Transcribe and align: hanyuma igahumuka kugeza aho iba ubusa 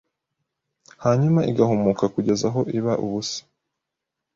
hanyuma 1.03 1.39
igahumuka 1.51 2.03
kugeza 2.13 2.43
aho 2.49 2.61
iba 2.77 2.93
ubusa 3.05 3.39